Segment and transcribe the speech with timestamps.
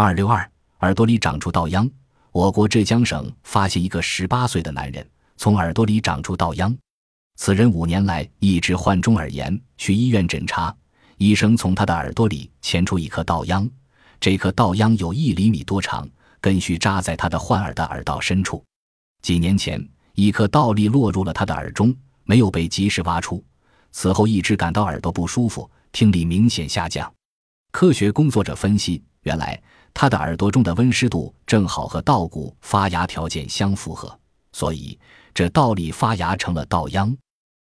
[0.00, 0.48] 二六二，
[0.82, 1.90] 耳朵里长出倒秧。
[2.30, 5.04] 我国浙江省发现一个十八岁的男人
[5.36, 6.78] 从耳朵里长出倒秧，
[7.34, 10.72] 此人五年来一直患中耳炎，去医院诊查，
[11.16, 13.68] 医生从他的耳朵里钳出一颗倒秧，
[14.20, 16.08] 这颗倒秧有一厘米多长，
[16.40, 18.62] 根须扎在他的患耳的耳道深处。
[19.20, 19.84] 几年前，
[20.14, 21.92] 一颗倒立落入了他的耳中，
[22.22, 23.44] 没有被及时挖出，
[23.90, 27.12] 此后一直感到耳朵不舒服，听力明显下降。
[27.72, 29.60] 科学工作者分析，原来
[29.92, 34.18] 他的耳朵中的温湿度正好和稻谷发芽条件相符合，
[34.52, 34.98] 所以
[35.34, 37.16] 这稻粒发芽成了稻秧。